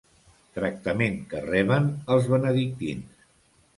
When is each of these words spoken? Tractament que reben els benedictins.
Tractament 0.59 1.19
que 1.33 1.43
reben 1.49 1.91
els 2.17 2.31
benedictins. 2.33 3.29